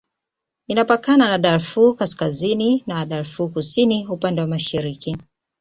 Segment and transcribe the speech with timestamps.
[0.67, 5.17] Inapakana na Darfur Kaskazini na Darfur Kusini upande wa mashariki.